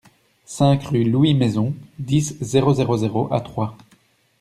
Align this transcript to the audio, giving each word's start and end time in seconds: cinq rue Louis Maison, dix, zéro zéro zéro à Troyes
cinq 0.47 0.85
rue 0.85 1.03
Louis 1.03 1.35
Maison, 1.35 1.75
dix, 1.99 2.35
zéro 2.41 2.73
zéro 2.73 2.97
zéro 2.97 3.31
à 3.31 3.39
Troyes 3.39 3.77